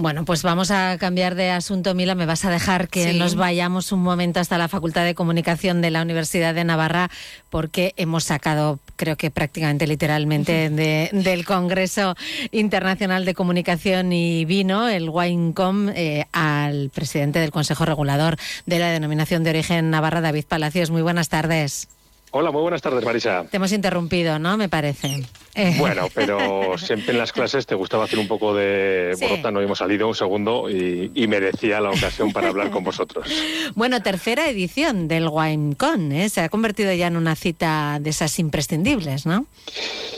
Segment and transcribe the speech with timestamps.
[0.00, 2.14] Bueno, pues vamos a cambiar de asunto, Mila.
[2.14, 5.90] Me vas a dejar que nos vayamos un momento hasta la Facultad de Comunicación de
[5.90, 7.10] la Universidad de Navarra,
[7.50, 12.14] porque hemos sacado, creo que prácticamente literalmente, del Congreso
[12.52, 18.36] Internacional de Comunicación y Vino, el WineCom, eh, al presidente del Consejo Regulador
[18.66, 20.92] de la Denominación de Origen Navarra, David Palacios.
[20.92, 21.88] Muy buenas tardes.
[22.30, 23.46] Hola, muy buenas tardes, Marisa.
[23.50, 24.56] Te hemos interrumpido, ¿no?
[24.56, 25.24] Me parece.
[25.58, 25.74] Eh.
[25.76, 29.78] Bueno, pero siempre en las clases te gustaba hacer un poco de borota, no hemos
[29.78, 33.28] salido un segundo y, merecía la ocasión para hablar con vosotros.
[33.74, 36.28] Bueno, tercera edición del WineCon, ¿eh?
[36.28, 39.46] Se ha convertido ya en una cita de esas imprescindibles, ¿no?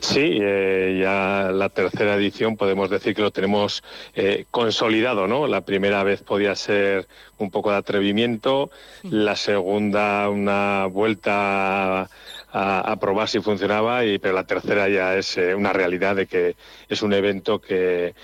[0.00, 3.82] Sí, eh, ya la tercera edición podemos decir que lo tenemos
[4.14, 5.46] eh, consolidado, ¿no?
[5.46, 7.06] La primera vez podía ser
[7.38, 8.70] un poco de atrevimiento,
[9.02, 12.08] la segunda una vuelta
[12.58, 16.56] a, probar si funcionaba, y, pero la tercera ya es eh, una realidad de que
[16.88, 18.14] es un evento que,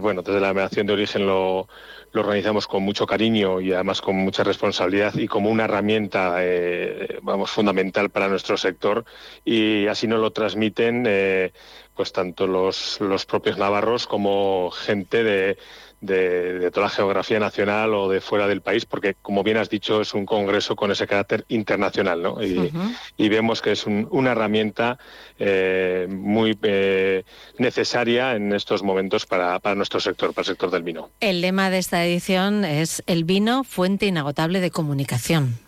[0.00, 1.68] bueno, desde la mediación de origen lo
[2.12, 7.18] lo organizamos con mucho cariño y además con mucha responsabilidad y como una herramienta, eh,
[7.22, 9.04] vamos, fundamental para nuestro sector
[9.44, 11.52] y así nos lo transmiten, eh,
[11.94, 15.56] pues tanto los, los propios navarros como gente de
[16.00, 20.00] de, toda la geografía nacional o de fuera del país, porque como bien has dicho
[20.00, 22.38] es un congreso con ese carácter internacional, ¿no?
[22.42, 24.98] Y, vemos que es una herramienta
[25.38, 27.22] eh, muy eh,
[27.58, 31.10] necesaria en estos momentos para, para, nuestro sector, para el sector del vino.
[31.20, 35.58] El lema de esta edición es el vino, fuente inagotable de comunicación.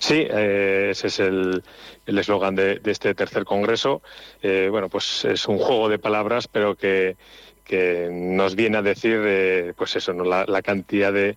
[0.00, 1.62] Sí, eh, ese es el
[2.06, 4.02] eslogan de, de, este tercer congreso.
[4.42, 7.16] bueno, pues es un juego de palabras, pero que
[7.64, 10.24] que nos viene a decir, eh, pues eso, ¿no?
[10.24, 11.36] la, cantidad de,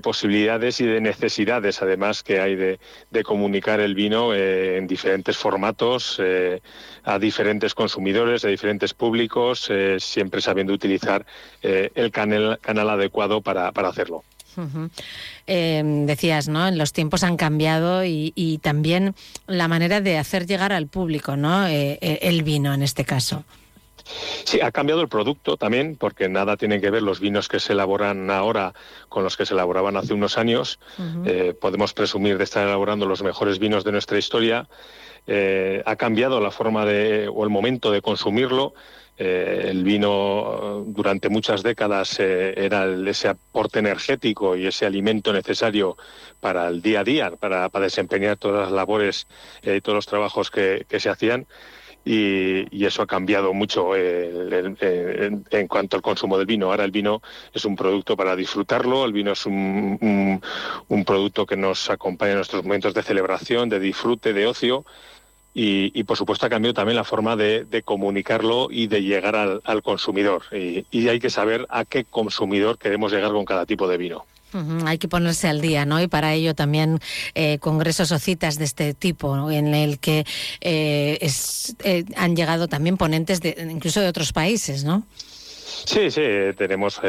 [0.00, 2.78] posibilidades y de necesidades, además, que hay de,
[3.24, 6.60] comunicar el vino eh, en diferentes formatos, eh,
[7.04, 11.24] a diferentes consumidores, a diferentes públicos, siempre sabiendo utilizar
[11.62, 12.58] el canal,
[12.90, 14.24] adecuado para, hacerlo.
[15.46, 16.70] decías, ¿no?
[16.70, 19.14] Los tiempos han cambiado y, y, también
[19.46, 21.66] la manera de hacer llegar al público, ¿no?
[21.66, 23.44] el vino en este caso.
[24.44, 27.72] Sí, ha cambiado el producto también, porque nada tienen que ver los vinos que se
[27.72, 28.74] elaboran ahora
[29.08, 30.78] con los que se elaboraban hace unos años.
[31.24, 34.68] Eh, podemos presumir de estar elaborando los mejores vinos de nuestra historia.
[35.26, 38.74] Eh, ha cambiado la forma de, o el momento de consumirlo.
[39.16, 45.96] Eh, el vino durante muchas décadas era ese aporte energético y ese alimento necesario
[46.40, 49.26] para el día a día, para, desempeñar todas las labores
[49.62, 51.46] y todos los trabajos que se hacían
[52.04, 54.76] y, eso ha cambiado mucho en,
[55.68, 56.66] cuanto al consumo del vino.
[56.66, 57.22] Ahora el vino
[57.52, 60.40] es un producto para disfrutarlo, el vino es un,
[61.06, 64.84] producto que nos acompaña en nuestros momentos de celebración, de disfrute, de ocio.
[65.56, 70.42] Y, por supuesto ha cambiado también la forma de, comunicarlo y de llegar al consumidor.
[70.52, 74.26] y hay que saber a qué consumidor queremos llegar con cada tipo de vino.
[74.86, 76.00] Hay que ponerse al día, ¿no?
[76.00, 77.00] Y para ello también
[77.34, 80.24] eh, congresos o citas de este tipo, en el que
[80.60, 81.28] eh,
[81.82, 85.04] eh, han llegado también ponentes de, incluso de otros países, ¿no?
[85.86, 86.22] Sí, sí,
[86.56, 87.00] tenemos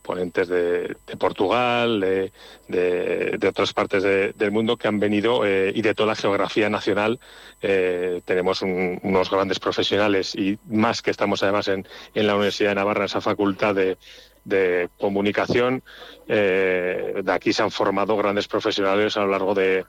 [0.00, 6.14] ponentes de, Portugal, de, otras partes del mundo que han venido y de toda la
[6.14, 7.20] geografía nacional.
[7.60, 13.04] tenemos unos grandes profesionales y más que estamos además en, en la Universidad de Navarra,
[13.04, 13.98] esa facultad de,
[14.48, 15.82] de comunicación.
[16.26, 19.84] Eh, de aquí se han formado grandes profesionales a lo largo de,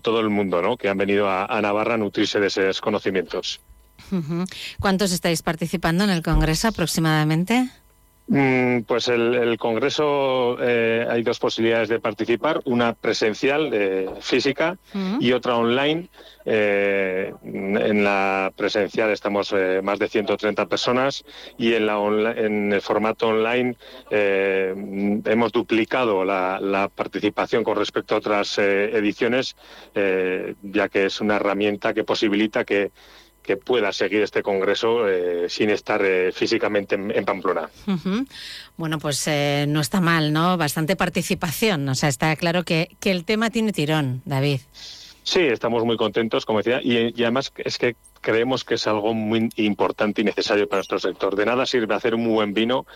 [0.00, 0.78] todo el mundo, ¿no?
[0.78, 3.60] que han venido a, Navarra a nutrirse de esos conocimientos.
[4.80, 7.68] ¿Cuántos estáis participando en el Congreso aproximadamente?
[8.28, 14.78] Mm, pues el, el Congreso eh, hay dos posibilidades de participar, una presencial, eh, física,
[15.20, 16.08] y otra online.
[16.44, 21.24] Eh, en la presencial estamos más de 130 personas
[21.56, 21.98] y en, la
[22.36, 23.76] en el formato online
[24.10, 29.54] hemos duplicado la, la, participación con respecto a otras ediciones,
[29.94, 32.90] ya que es una herramienta que posibilita que
[33.42, 37.68] que pueda seguir este congreso eh, sin estar eh, físicamente en, Pamplona.
[38.76, 40.56] Bueno, pues eh, no está mal, ¿no?
[40.56, 41.88] Bastante participación.
[41.88, 44.60] O sea, está claro que, que el tema tiene tirón, David.
[45.24, 49.12] Sí, estamos muy contentos, como decía, y, y, además es que creemos que es algo
[49.12, 51.36] muy importante y necesario para nuestro sector.
[51.36, 52.86] De nada sirve hacer un buen vino,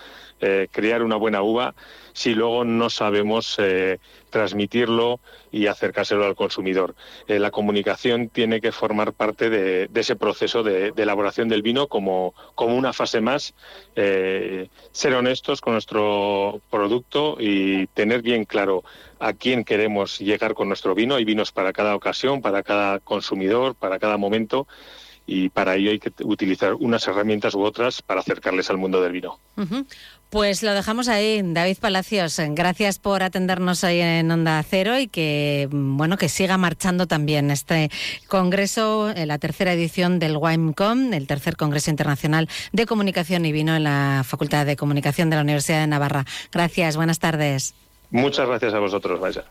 [0.40, 1.74] eh, crear una buena uva,
[2.12, 3.98] si luego no sabemos eh,
[4.30, 5.20] transmitirlo
[5.50, 6.94] y acercárselo al consumidor.
[7.26, 12.34] Eh, la comunicación tiene que formar parte de, ese proceso de, elaboración del vino como,
[12.54, 13.54] como una fase más,
[13.94, 18.84] ser honestos con nuestro producto y tener bien claro
[19.18, 21.16] a quién queremos llegar con nuestro vino.
[21.16, 24.66] Hay vinos para cada ocasión, para cada consumidor, para cada momento
[25.26, 29.12] y para ello hay que utilizar unas herramientas u otras para acercarles al mundo del
[29.12, 29.38] vino.
[30.30, 32.40] Pues lo dejamos ahí, David Palacios.
[32.50, 37.90] Gracias por atendernos ahí en Onda Cero y que bueno que siga marchando también este
[38.28, 43.74] congreso, eh, la tercera edición del WIMECOM, el tercer Congreso Internacional de Comunicación y Vino
[43.74, 46.24] en la Facultad de Comunicación de la Universidad de Navarra.
[46.52, 47.74] Gracias, buenas tardes.
[48.10, 49.44] Muchas gracias a vosotros, Vaya.